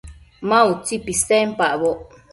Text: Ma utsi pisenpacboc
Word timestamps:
Ma 0.47 0.59
utsi 0.71 0.95
pisenpacboc 1.05 2.07